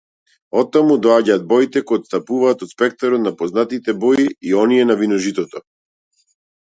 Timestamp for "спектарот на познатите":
2.75-3.95